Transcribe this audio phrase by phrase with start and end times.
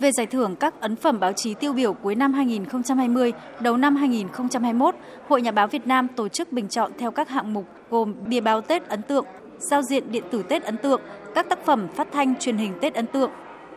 [0.00, 3.96] Về giải thưởng các ấn phẩm báo chí tiêu biểu cuối năm 2020, đầu năm
[3.96, 4.94] 2021,
[5.28, 8.40] Hội Nhà báo Việt Nam tổ chức bình chọn theo các hạng mục gồm bìa
[8.40, 9.24] báo Tết ấn tượng,
[9.58, 11.00] giao diện điện tử Tết ấn tượng,
[11.34, 13.30] các tác phẩm phát thanh truyền hình Tết ấn tượng.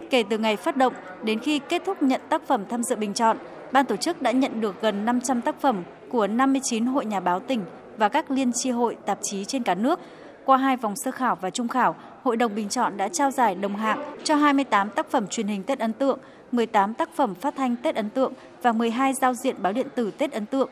[0.10, 0.94] Kể từ ngày phát động
[1.24, 3.38] đến khi kết thúc nhận tác phẩm tham dự bình chọn,
[3.72, 7.40] ban tổ chức đã nhận được gần 500 tác phẩm của 59 hội nhà báo
[7.40, 7.62] tỉnh
[7.98, 10.00] và các liên chi hội tạp chí trên cả nước.
[10.46, 13.56] Qua hai vòng sơ khảo và trung khảo, Hội đồng bình chọn đã trao giải
[13.56, 16.20] đồng hạng cho 28 tác phẩm truyền hình Tết ấn tượng,
[16.52, 20.12] 18 tác phẩm phát thanh Tết ấn tượng và 12 giao diện báo điện tử
[20.12, 20.70] Tết ấn tượng.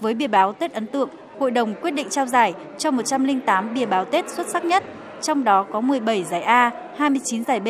[0.00, 3.86] Với bìa báo Tết ấn tượng, Hội đồng quyết định trao giải cho 108 bìa
[3.86, 4.84] báo Tết xuất sắc nhất,
[5.22, 7.68] trong đó có 17 giải A, 29 giải B,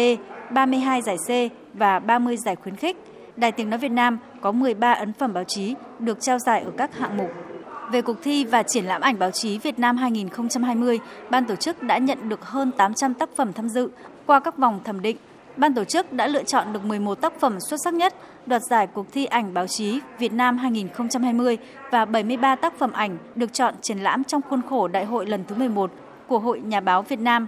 [0.50, 1.30] 32 giải C
[1.74, 2.96] và 30 giải khuyến khích.
[3.36, 6.70] Đài Tiếng Nói Việt Nam có 13 ấn phẩm báo chí được trao giải ở
[6.76, 7.45] các hạng mục.
[7.90, 10.98] Về cuộc thi và triển lãm ảnh báo chí Việt Nam 2020,
[11.30, 13.90] ban tổ chức đã nhận được hơn 800 tác phẩm tham dự
[14.26, 15.16] qua các vòng thẩm định.
[15.56, 18.14] Ban tổ chức đã lựa chọn được 11 tác phẩm xuất sắc nhất,
[18.46, 21.58] đoạt giải cuộc thi ảnh báo chí Việt Nam 2020
[21.90, 25.44] và 73 tác phẩm ảnh được chọn triển lãm trong khuôn khổ Đại hội lần
[25.48, 25.90] thứ 11
[26.26, 27.46] của Hội Nhà báo Việt Nam.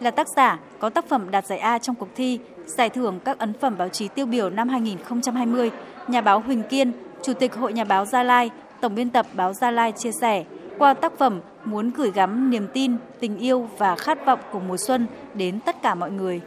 [0.00, 3.38] Là tác giả có tác phẩm đạt giải A trong cuộc thi, giải thưởng các
[3.38, 5.70] ấn phẩm báo chí tiêu biểu năm 2020,
[6.08, 8.50] nhà báo Huỳnh Kiên, Chủ tịch Hội Nhà báo Gia Lai,
[8.80, 10.44] Tổng biên tập báo Gia Lai chia sẻ,
[10.78, 14.76] qua tác phẩm muốn gửi gắm niềm tin, tình yêu và khát vọng của mùa
[14.76, 16.40] xuân đến tất cả mọi người.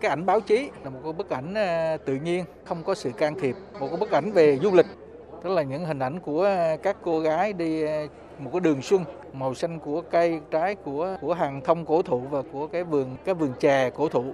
[0.00, 3.10] Cái ảnh báo chí là một cái bức ảnh ờ, tự nhiên, không có sự
[3.10, 4.86] can thiệp, một cái bức ảnh về du lịch,
[5.42, 6.48] tức là những hình ảnh của
[6.82, 8.06] các cô gái đi ờ,
[8.38, 12.20] một cái đường xuân màu xanh của cây trái của của hàng thông cổ thụ
[12.30, 14.24] và của cái vườn cái vườn chè cổ thụ.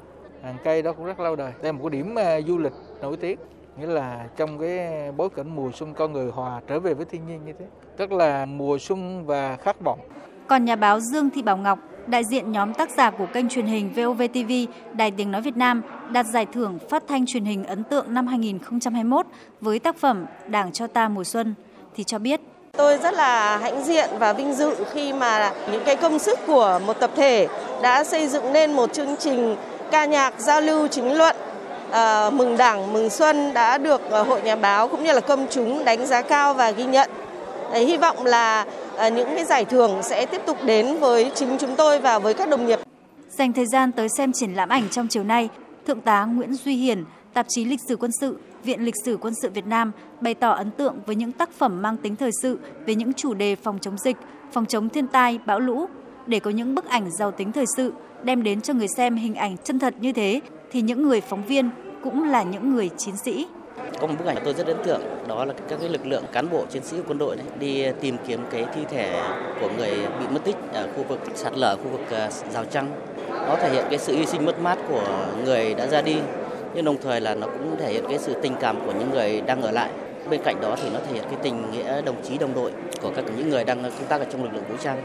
[0.42, 1.52] Hàng cây đó cũng rất lâu đời.
[1.62, 3.38] Đây là một cái điểm ờ, du lịch nổi tiếng
[3.78, 4.78] nghĩa là trong cái
[5.16, 7.64] bối cảnh mùa xuân con người hòa trở về với thiên nhiên như thế
[7.96, 9.98] tức là mùa xuân và khát vọng.
[10.46, 13.66] Còn nhà báo Dương Thị Bảo Ngọc đại diện nhóm tác giả của kênh truyền
[13.66, 17.84] hình VOV-TV Đài Tiếng Nói Việt Nam đạt giải thưởng phát thanh truyền hình ấn
[17.84, 19.26] tượng năm 2021
[19.60, 21.54] với tác phẩm Đảng cho ta mùa xuân
[21.96, 22.40] thì cho biết.
[22.72, 26.80] Tôi rất là hãnh diện và vinh dự khi mà những cái công sức của
[26.86, 27.48] một tập thể
[27.82, 29.56] đã xây dựng nên một chương trình
[29.90, 31.36] ca nhạc giao lưu chính luận
[31.88, 35.46] uh, mừng Đảng, mừng Xuân đã được uh, Hội Nhà báo cũng như là công
[35.50, 37.10] chúng đánh giá cao và ghi nhận.
[37.72, 38.66] Đấy, hy vọng là
[39.06, 42.34] uh, những cái giải thưởng sẽ tiếp tục đến với chính chúng tôi và với
[42.34, 42.78] các đồng nghiệp.
[43.30, 45.48] Dành thời gian tới xem triển lãm ảnh trong chiều nay,
[45.86, 47.04] Thượng tá Nguyễn Duy Hiển,
[47.34, 50.50] tạp chí Lịch sử quân sự, Viện Lịch sử Quân sự Việt Nam bày tỏ
[50.50, 53.78] ấn tượng với những tác phẩm mang tính thời sự về những chủ đề phòng
[53.80, 54.16] chống dịch,
[54.52, 55.86] phòng chống thiên tai, bão lũ.
[56.26, 57.92] Để có những bức ảnh giàu tính thời sự,
[58.22, 60.40] đem đến cho người xem hình ảnh chân thật như thế,
[60.70, 61.70] thì những người phóng viên
[62.02, 63.46] cũng là những người chiến sĩ.
[64.00, 66.50] Có một bức ảnh tôi rất ấn tượng, đó là các cái lực lượng cán
[66.50, 69.22] bộ chiến sĩ của quân đội đấy, đi ờ, tìm kiếm cái thi thể
[69.60, 69.90] của người
[70.20, 72.90] bị mất tích ở khu vực sạt lở, khu vực ờ, rào trăng.
[73.30, 76.16] Nó thể hiện cái sự hy sinh mất mát của người đã ra đi
[76.76, 79.40] nhưng đồng thời là nó cũng thể hiện cái sự tình cảm của những người
[79.40, 79.90] đang ở lại
[80.30, 82.72] bên cạnh đó thì nó thể hiện cái tình nghĩa đồng chí đồng đội
[83.02, 84.98] của các những người đang ờ, công tác ở trong lực lượng vũ trang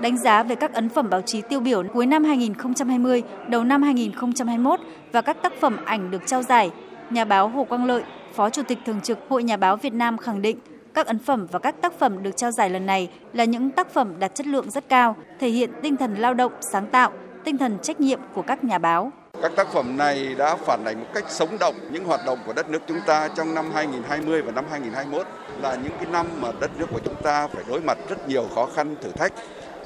[0.00, 3.82] đánh giá về các ấn phẩm báo chí tiêu biểu cuối năm 2020, đầu năm
[3.82, 4.80] 2021
[5.12, 6.70] và các tác phẩm ảnh được trao giải,
[7.10, 8.02] nhà báo Hồ Quang Lợi,
[8.34, 10.58] Phó Chủ tịch Thường trực Hội Nhà báo Việt Nam khẳng định
[10.94, 13.90] các ấn phẩm và các tác phẩm được trao giải lần này là những tác
[13.90, 17.12] phẩm đạt chất lượng rất cao, thể hiện tinh thần lao động, sáng tạo,
[17.44, 19.12] tinh thần trách nhiệm của các nhà báo.
[19.42, 22.52] Các tác phẩm này đã phản ánh một cách sống động những hoạt động của
[22.52, 25.26] đất nước chúng ta trong năm 2020 và năm 2021
[25.62, 28.44] là những cái năm mà đất nước của chúng ta phải đối mặt rất nhiều
[28.54, 29.32] khó khăn thử thách.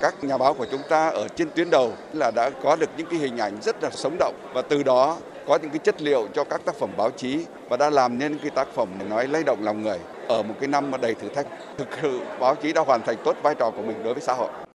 [0.01, 3.07] Các nhà báo của chúng ta ở trên tuyến đầu là đã có được những
[3.11, 6.29] cái hình ảnh rất là sống động và từ đó có những cái chất liệu
[6.35, 9.43] cho các tác phẩm báo chí và đã làm nên cái tác phẩm nói lay
[9.43, 9.99] động lòng người
[10.29, 11.47] ở một cái năm mà đầy thử thách.
[11.79, 14.33] Thực sự báo chí đã hoàn thành tốt vai trò của mình đối với xã
[14.33, 14.49] hội.